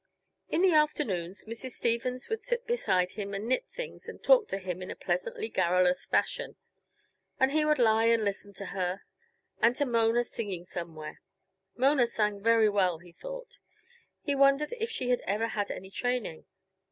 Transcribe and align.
In 0.49 0.63
the 0.63 0.73
afternoons, 0.73 1.45
Mrs. 1.45 1.73
Stevens 1.73 2.27
would 2.27 2.41
sit 2.41 2.65
beside 2.65 3.11
him 3.11 3.35
and 3.35 3.45
knit 3.47 3.67
things 3.69 4.09
and 4.09 4.17
talk 4.23 4.47
to 4.47 4.57
him 4.57 4.81
in 4.81 4.89
a 4.89 4.95
pleasantly 4.95 5.47
garrulous 5.47 6.05
fashion, 6.05 6.55
and 7.39 7.51
he 7.51 7.65
would 7.65 7.77
lie 7.77 8.05
and 8.05 8.25
listen 8.25 8.51
to 8.53 8.65
her 8.73 9.03
and 9.61 9.75
to 9.75 9.85
Mona, 9.85 10.23
singing 10.23 10.65
somewhere. 10.65 11.21
Mona 11.77 12.07
sang 12.07 12.41
very 12.41 12.67
well, 12.67 12.97
he 12.97 13.11
thought; 13.11 13.59
he 14.23 14.33
wondered 14.33 14.73
if 14.79 14.89
she 14.89 15.11
had 15.11 15.21
ever 15.27 15.49
had 15.49 15.69
any 15.69 15.91
training. 15.91 16.45